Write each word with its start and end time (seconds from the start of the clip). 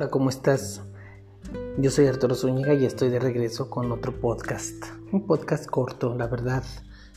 Hola, 0.00 0.08
¿cómo 0.08 0.30
estás? 0.30 0.80
Yo 1.76 1.90
soy 1.90 2.06
Arturo 2.06 2.34
Zúñiga 2.34 2.72
y 2.72 2.86
estoy 2.86 3.10
de 3.10 3.18
regreso 3.18 3.68
con 3.68 3.92
otro 3.92 4.18
podcast. 4.18 4.82
Un 5.12 5.26
podcast 5.26 5.66
corto, 5.66 6.14
la 6.14 6.26
verdad. 6.26 6.64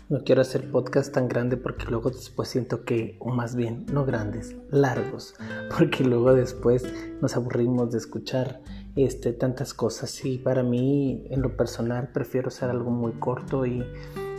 No 0.10 0.26
quiero 0.26 0.42
hacer 0.42 0.70
podcast 0.70 1.14
tan 1.14 1.30
grande 1.30 1.56
porque 1.56 1.86
luego 1.86 2.10
después 2.10 2.50
siento 2.50 2.84
que, 2.84 3.16
o 3.22 3.32
más 3.32 3.56
bien, 3.56 3.86
no 3.94 4.04
grandes, 4.04 4.58
largos, 4.70 5.34
porque 5.78 6.04
luego 6.04 6.34
después 6.34 6.86
nos 7.22 7.38
aburrimos 7.38 7.90
de 7.94 8.00
escuchar 8.00 8.60
este, 8.98 9.32
tantas 9.32 9.74
cosas 9.74 10.26
y 10.26 10.38
para 10.38 10.62
mí, 10.62 11.26
en 11.30 11.42
lo 11.42 11.56
personal, 11.56 12.10
prefiero 12.12 12.50
hacer 12.50 12.70
algo 12.70 12.92
muy 12.92 13.14
corto 13.14 13.66
y, 13.66 13.82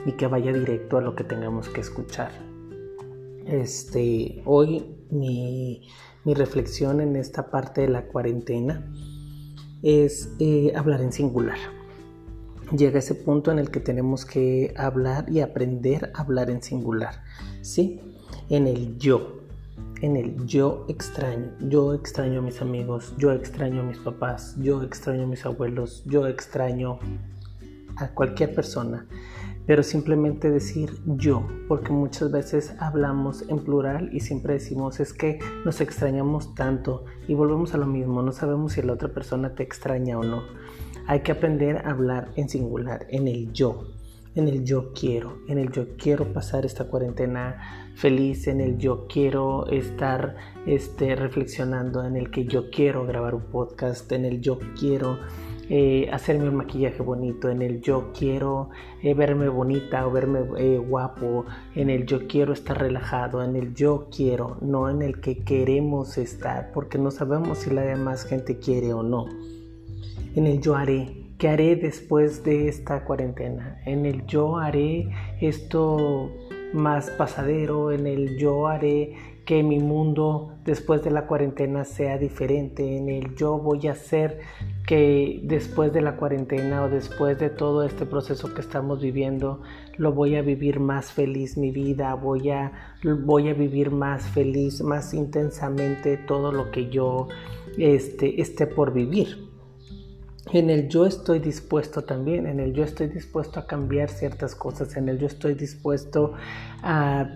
y 0.05 0.13
que 0.19 0.27
vaya 0.27 0.53
directo 0.53 0.99
a 0.99 1.01
lo 1.01 1.17
que 1.17 1.25
tengamos 1.25 1.71
que 1.71 1.81
escuchar. 1.81 2.31
Este, 3.47 4.43
hoy 4.45 4.99
mi, 5.11 5.89
reflexión 6.33 7.03
en 7.03 7.17
esta 7.17 7.51
parte 7.51 7.83
de 7.83 7.89
la 7.89 8.07
cuarentena 8.07 8.83
es 9.83 10.31
eh, 10.39 10.73
hablar 10.75 11.03
en 11.03 11.13
singular. 11.13 11.59
Llega 12.75 12.99
ese 12.99 13.15
punto 13.15 13.53
en 13.53 13.59
el 13.59 13.71
que 13.71 13.81
tenemos 13.81 14.25
que 14.25 14.73
hablar 14.79 15.27
y 15.31 15.41
aprender 15.41 16.11
a 16.15 16.23
hablar 16.23 16.49
en 16.49 16.63
singular, 16.63 17.23
¿sí? 17.61 18.01
En 18.49 18.67
el 18.67 18.97
yo, 18.97 19.41
en 20.01 20.17
el 20.17 20.47
yo 20.47 20.87
extraño. 20.89 21.53
Yo 21.69 21.93
extraño 21.93 22.39
a 22.39 22.43
mis 22.43 22.63
amigos, 22.63 23.15
yo 23.19 23.33
extraño 23.33 23.83
a 23.83 23.85
mis 23.85 23.99
papás, 23.99 24.57
yo 24.59 24.83
extraño 24.83 25.25
a 25.25 25.27
mis 25.27 25.45
abuelos, 25.45 26.03
yo 26.07 26.27
extraño 26.27 26.99
a 27.97 28.09
cualquier 28.09 28.55
persona 28.55 29.07
pero 29.67 29.83
simplemente 29.83 30.51
decir 30.51 30.99
yo, 31.07 31.47
porque 31.69 31.93
muchas 31.93 32.31
veces 32.31 32.75
hablamos 32.79 33.49
en 33.49 33.61
plural 33.61 34.11
y 34.13 34.21
siempre 34.21 34.55
decimos 34.55 35.01
es 35.01 35.13
que 35.13 35.39
nos 35.65 35.81
extrañamos 35.81 36.55
tanto 36.55 37.05
y 37.27 37.35
volvemos 37.35 37.75
a 37.75 37.79
lo 37.79 37.87
mismo, 37.87 38.23
no 38.23 38.33
sabemos 38.33 38.73
si 38.73 38.83
la 38.83 38.93
otra 38.93 39.09
persona 39.09 39.55
te 39.55 39.63
extraña 39.63 40.19
o 40.19 40.23
no. 40.23 40.43
Hay 41.07 41.21
que 41.21 41.33
aprender 41.33 41.79
a 41.79 41.91
hablar 41.91 42.31
en 42.37 42.49
singular, 42.49 43.07
en 43.11 43.29
el 43.29 43.53
yo, 43.53 43.85
en 44.35 44.49
el 44.49 44.65
yo 44.65 44.93
quiero, 44.93 45.39
en 45.49 45.59
el 45.59 45.71
yo 45.71 45.97
quiero 45.97 46.33
pasar 46.33 46.67
esta 46.67 46.89
cuarentena 46.89 47.93
feliz, 47.95 48.49
en 48.49 48.61
el 48.61 48.79
yo 48.79 49.07
quiero 49.07 49.67
estar 49.69 50.37
este, 50.67 51.15
reflexionando, 51.15 52.05
en 52.05 52.17
el 52.17 52.31
que 52.31 52.45
yo 52.47 52.71
quiero 52.71 53.07
grabar 53.07 53.35
un 53.35 53.45
podcast, 53.45 54.11
en 54.13 54.25
el 54.25 54.41
yo 54.41 54.59
quiero 54.79 55.19
eh, 55.71 56.09
hacerme 56.13 56.49
un 56.49 56.57
maquillaje 56.57 57.03
bonito, 57.03 57.49
en 57.49 57.63
el 57.63 57.81
yo 57.81 58.13
quiero 58.17 58.69
eh, 59.03 59.15
verme 59.15 59.49
bonita 59.49 60.07
o 60.07 60.11
verme 60.11 60.41
eh, 60.59 60.79
guapo, 60.79 61.47
en 61.75 61.89
el 61.89 62.05
yo 62.05 62.27
quiero 62.27 62.53
estar 62.53 62.79
relajado, 62.79 63.43
en 63.43 63.57
el 63.57 63.75
yo 63.75 64.09
quiero, 64.15 64.59
no 64.61 64.91
en 64.91 65.03
el 65.03 65.21
que 65.21 65.39
queremos 65.39 66.19
estar, 66.19 66.71
porque 66.73 66.99
no 66.99 67.11
sabemos 67.11 67.59
si 67.59 67.71
la 67.71 67.83
demás 67.83 68.25
gente 68.25 68.59
quiere 68.59 68.93
o 68.93 69.03
no. 69.03 69.27
En 70.35 70.47
el 70.47 70.61
yo 70.61 70.77
haré, 70.77 71.29
¿qué 71.39 71.49
haré 71.49 71.77
después 71.77 72.45
de 72.45 72.69
esta 72.69 73.05
cuarentena? 73.05 73.81
En 73.87 74.05
el 74.05 74.27
yo 74.27 74.59
haré 74.59 75.09
esto 75.41 76.31
más 76.75 77.09
pasadero, 77.11 77.93
en 77.93 78.07
el 78.07 78.37
yo 78.37 78.67
haré 78.67 79.34
que 79.45 79.63
mi 79.63 79.79
mundo 79.79 80.55
después 80.65 81.03
de 81.05 81.11
la 81.11 81.27
cuarentena 81.27 81.85
sea 81.85 82.17
diferente, 82.17 82.97
en 82.97 83.09
el 83.09 83.35
yo 83.35 83.59
voy 83.59 83.89
a 83.89 83.93
hacer 83.93 84.41
que 84.87 85.41
después 85.45 85.93
de 85.93 86.01
la 86.01 86.17
cuarentena 86.17 86.85
o 86.85 86.89
después 86.89 87.39
de 87.39 87.51
todo 87.51 87.85
este 87.85 88.07
proceso 88.07 88.55
que 88.55 88.61
estamos 88.61 89.01
viviendo, 89.01 89.63
lo 89.97 90.13
voy 90.13 90.37
a 90.37 90.43
vivir 90.43 90.81
más 90.81 91.13
feliz 91.13 91.57
mi 91.57 91.71
vida, 91.71 92.15
voy 92.15 92.51
a, 92.51 92.73
voy 93.03 93.49
a 93.49 93.55
vivir 93.55 93.91
más 93.91 94.25
feliz, 94.29 94.83
más 94.83 95.13
intensamente 95.13 96.17
todo 96.17 96.51
lo 96.51 96.71
que 96.71 96.89
yo 96.89 97.29
este, 97.79 98.41
esté 98.41 98.67
por 98.67 98.93
vivir. 98.93 99.53
En 100.53 100.71
el 100.71 100.89
yo 100.89 101.07
estoy 101.07 101.39
dispuesto 101.39 102.05
también, 102.05 102.47
en 102.47 102.61
el 102.61 102.75
yo 102.75 102.85
estoy 102.85 103.09
dispuesto 103.09 103.61
a 103.61 103.67
cambiar 103.67 104.09
ciertas 104.11 104.55
cosas, 104.55 104.97
en 104.97 105.09
el 105.09 105.19
yo 105.19 105.27
estoy 105.27 105.55
dispuesto 105.55 106.35
a 106.83 107.31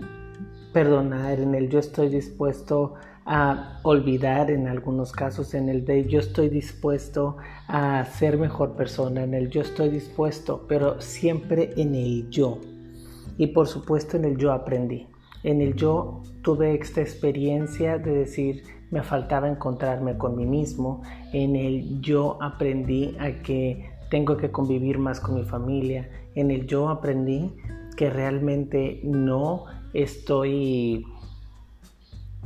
perdonar, 0.78 1.40
en 1.40 1.56
el 1.56 1.68
yo 1.68 1.80
estoy 1.80 2.08
dispuesto 2.08 2.94
a 3.26 3.80
olvidar 3.82 4.48
en 4.48 4.68
algunos 4.68 5.10
casos, 5.10 5.52
en 5.54 5.68
el 5.68 5.84
de 5.84 6.06
yo 6.06 6.20
estoy 6.20 6.48
dispuesto 6.48 7.36
a 7.66 8.04
ser 8.04 8.38
mejor 8.38 8.76
persona, 8.76 9.24
en 9.24 9.34
el 9.34 9.50
yo 9.50 9.62
estoy 9.62 9.88
dispuesto, 9.88 10.66
pero 10.68 11.00
siempre 11.00 11.72
en 11.76 11.96
el 11.96 12.30
yo. 12.30 12.58
Y 13.38 13.48
por 13.48 13.66
supuesto 13.66 14.16
en 14.16 14.24
el 14.24 14.36
yo 14.36 14.52
aprendí. 14.52 15.08
En 15.42 15.60
el 15.62 15.74
yo 15.74 16.22
tuve 16.42 16.76
esta 16.80 17.00
experiencia 17.00 17.98
de 17.98 18.12
decir, 18.12 18.62
me 18.92 19.02
faltaba 19.02 19.48
encontrarme 19.48 20.16
con 20.16 20.36
mí 20.36 20.46
mismo. 20.46 21.02
En 21.32 21.56
el 21.56 22.00
yo 22.00 22.40
aprendí 22.40 23.16
a 23.18 23.42
que 23.42 23.90
tengo 24.10 24.36
que 24.36 24.52
convivir 24.52 25.00
más 25.00 25.18
con 25.18 25.34
mi 25.34 25.42
familia. 25.42 26.08
En 26.36 26.52
el 26.52 26.68
yo 26.68 26.88
aprendí 26.88 27.52
que 27.96 28.10
realmente 28.10 29.00
no 29.02 29.64
estoy 29.92 31.04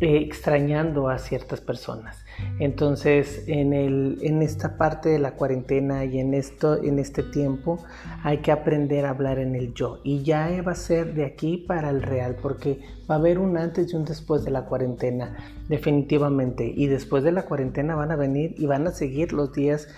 extrañando 0.01 1.09
a 1.09 1.19
ciertas 1.19 1.61
personas. 1.61 2.25
Entonces, 2.59 3.45
en, 3.47 3.73
el, 3.73 4.19
en 4.23 4.43
esta 4.43 4.77
parte 4.77 5.11
de 5.11 5.19
la 5.19 5.33
cuarentena 5.33 6.05
y 6.05 6.19
en, 6.19 6.35
esto, 6.35 6.83
en 6.83 6.99
este 6.99 7.23
tiempo, 7.23 7.79
hay 8.25 8.39
que 8.39 8.51
aprender 8.51 9.05
a 9.05 9.11
hablar 9.11 9.39
en 9.39 9.55
el 9.55 9.75
yo. 9.75 10.01
Y 10.03 10.23
ya 10.23 10.51
va 10.67 10.73
a 10.73 10.77
ser 10.77 11.15
de 11.15 11.25
aquí 11.25 11.57
para 11.57 11.91
el 11.91 12.03
real, 12.03 12.37
porque 12.43 12.81
va 13.09 13.17
a 13.17 13.19
haber 13.19 13.39
un 13.39 13.57
antes 13.57 13.93
y 13.93 13.97
un 13.97 14.05
después 14.05 14.45
de 14.45 14.51
la 14.51 14.65
cuarentena, 14.65 15.37
definitivamente. 15.69 16.73
Y 16.75 16.87
después 16.87 17.23
de 17.23 17.33
la 17.33 17.45
cuarentena 17.45 17.95
van 17.95 18.11
a 18.11 18.17
venir 18.17 18.55
y 18.59 18.67
van 18.67 18.87
a 18.87 18.91
seguir 18.91 19.33
los 19.33 19.53
días 19.53 19.89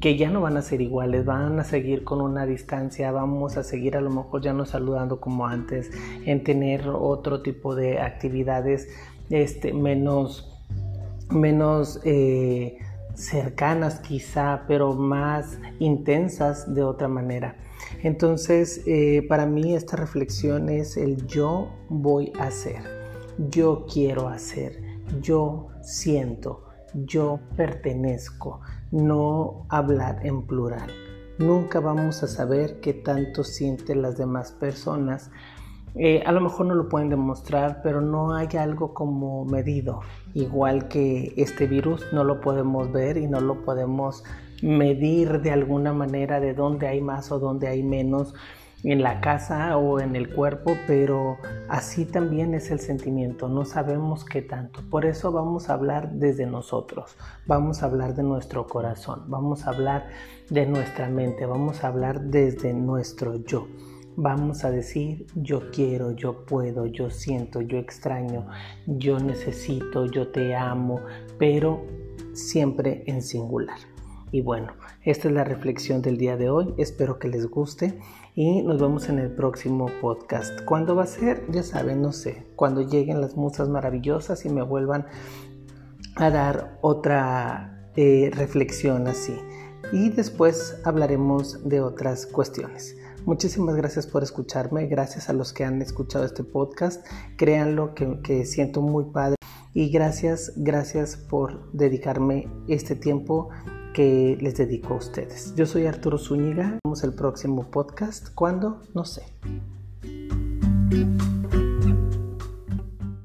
que 0.00 0.16
ya 0.16 0.30
no 0.30 0.40
van 0.40 0.56
a 0.56 0.62
ser 0.62 0.80
iguales, 0.80 1.26
van 1.26 1.60
a 1.60 1.64
seguir 1.64 2.04
con 2.04 2.20
una 2.20 2.46
distancia, 2.46 3.12
vamos 3.12 3.56
a 3.58 3.62
seguir 3.62 3.96
a 3.96 4.00
lo 4.00 4.10
mejor 4.10 4.40
ya 4.40 4.52
no 4.52 4.64
saludando 4.64 5.20
como 5.20 5.46
antes, 5.46 5.90
en 6.24 6.42
tener 6.42 6.88
otro 6.88 7.42
tipo 7.42 7.74
de 7.74 8.00
actividades 8.00 8.88
este, 9.28 9.74
menos, 9.74 10.50
menos 11.30 12.00
eh, 12.04 12.78
cercanas 13.14 14.00
quizá, 14.00 14.62
pero 14.66 14.94
más 14.94 15.58
intensas 15.78 16.74
de 16.74 16.82
otra 16.82 17.08
manera. 17.08 17.56
Entonces, 18.02 18.82
eh, 18.86 19.24
para 19.28 19.44
mí 19.44 19.74
esta 19.74 19.96
reflexión 19.96 20.70
es 20.70 20.96
el 20.96 21.26
yo 21.26 21.68
voy 21.90 22.32
a 22.38 22.44
hacer, 22.44 22.82
yo 23.50 23.86
quiero 23.92 24.28
hacer, 24.28 24.80
yo 25.20 25.68
siento, 25.82 26.64
yo 26.94 27.40
pertenezco, 27.56 28.60
no 28.90 29.66
hablar 29.68 30.24
en 30.24 30.46
plural. 30.46 30.90
Nunca 31.38 31.80
vamos 31.80 32.22
a 32.22 32.28
saber 32.28 32.80
qué 32.80 32.94
tanto 32.94 33.44
sienten 33.44 34.02
las 34.02 34.16
demás 34.16 34.52
personas 34.52 35.30
eh, 35.96 36.24
a 36.26 36.32
lo 36.32 36.40
mejor 36.40 36.66
no 36.66 36.74
lo 36.74 36.88
pueden 36.88 37.08
demostrar, 37.08 37.80
pero 37.82 38.00
no 38.00 38.34
hay 38.34 38.48
algo 38.58 38.92
como 38.94 39.44
medido. 39.44 40.00
Igual 40.34 40.88
que 40.88 41.32
este 41.36 41.66
virus 41.66 42.04
no 42.12 42.24
lo 42.24 42.40
podemos 42.40 42.90
ver 42.90 43.16
y 43.16 43.28
no 43.28 43.40
lo 43.40 43.64
podemos 43.64 44.24
medir 44.60 45.40
de 45.42 45.52
alguna 45.52 45.92
manera 45.92 46.40
de 46.40 46.52
dónde 46.52 46.88
hay 46.88 47.00
más 47.00 47.30
o 47.30 47.38
dónde 47.38 47.68
hay 47.68 47.84
menos 47.84 48.34
en 48.84 49.02
la 49.02 49.20
casa 49.20 49.76
o 49.78 49.98
en 49.98 50.14
el 50.14 50.32
cuerpo, 50.32 50.76
pero 50.86 51.38
así 51.68 52.04
también 52.04 52.54
es 52.54 52.70
el 52.70 52.78
sentimiento, 52.78 53.48
no 53.48 53.64
sabemos 53.64 54.24
qué 54.24 54.42
tanto. 54.42 54.82
Por 54.90 55.06
eso 55.06 55.32
vamos 55.32 55.70
a 55.70 55.74
hablar 55.74 56.12
desde 56.12 56.46
nosotros, 56.46 57.16
vamos 57.46 57.82
a 57.82 57.86
hablar 57.86 58.14
de 58.14 58.22
nuestro 58.22 58.66
corazón, 58.66 59.24
vamos 59.28 59.66
a 59.66 59.70
hablar 59.70 60.08
de 60.50 60.66
nuestra 60.66 61.08
mente, 61.08 61.46
vamos 61.46 61.82
a 61.82 61.88
hablar 61.88 62.20
desde 62.20 62.74
nuestro 62.74 63.36
yo. 63.44 63.66
Vamos 64.16 64.64
a 64.64 64.70
decir 64.70 65.26
yo 65.34 65.72
quiero, 65.72 66.12
yo 66.12 66.44
puedo, 66.44 66.86
yo 66.86 67.10
siento, 67.10 67.62
yo 67.62 67.78
extraño, 67.78 68.46
yo 68.86 69.18
necesito, 69.18 70.06
yo 70.06 70.28
te 70.28 70.54
amo, 70.54 71.00
pero 71.36 71.84
siempre 72.32 73.02
en 73.06 73.22
singular. 73.22 73.93
Y 74.34 74.40
bueno, 74.40 74.72
esta 75.04 75.28
es 75.28 75.34
la 75.34 75.44
reflexión 75.44 76.02
del 76.02 76.18
día 76.18 76.36
de 76.36 76.50
hoy. 76.50 76.74
Espero 76.76 77.20
que 77.20 77.28
les 77.28 77.46
guste 77.46 78.00
y 78.34 78.62
nos 78.62 78.80
vemos 78.80 79.08
en 79.08 79.20
el 79.20 79.30
próximo 79.30 79.86
podcast. 80.00 80.60
¿Cuándo 80.64 80.96
va 80.96 81.04
a 81.04 81.06
ser? 81.06 81.44
Ya 81.52 81.62
saben, 81.62 82.02
no 82.02 82.10
sé. 82.10 82.44
Cuando 82.56 82.82
lleguen 82.82 83.20
las 83.20 83.36
musas 83.36 83.68
maravillosas 83.68 84.44
y 84.44 84.48
me 84.48 84.62
vuelvan 84.62 85.06
a 86.16 86.30
dar 86.30 86.80
otra 86.80 87.92
eh, 87.94 88.32
reflexión 88.34 89.06
así. 89.06 89.36
Y 89.92 90.08
después 90.08 90.80
hablaremos 90.82 91.68
de 91.68 91.80
otras 91.80 92.26
cuestiones. 92.26 92.96
Muchísimas 93.26 93.76
gracias 93.76 94.08
por 94.08 94.24
escucharme, 94.24 94.88
gracias 94.88 95.28
a 95.28 95.32
los 95.32 95.52
que 95.52 95.62
han 95.62 95.80
escuchado 95.80 96.24
este 96.24 96.42
podcast, 96.42 97.06
créanlo 97.36 97.94
que, 97.94 98.20
que 98.20 98.44
siento 98.46 98.82
muy 98.82 99.04
padre 99.12 99.36
y 99.72 99.90
gracias, 99.90 100.52
gracias 100.56 101.16
por 101.16 101.72
dedicarme 101.72 102.48
este 102.66 102.96
tiempo 102.96 103.48
que 103.94 104.36
les 104.40 104.56
dedico 104.56 104.92
a 104.92 104.96
ustedes. 104.98 105.54
Yo 105.56 105.64
soy 105.64 105.86
Arturo 105.86 106.18
Zúñiga, 106.18 106.78
vemos 106.84 107.02
el 107.04 107.14
próximo 107.14 107.70
podcast, 107.70 108.34
¿cuándo? 108.34 108.82
No 108.92 109.06
sé. 109.06 109.22